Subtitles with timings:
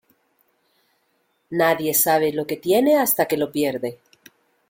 [1.51, 3.99] Nadie sabe lo que tiene hasta que lo pierde.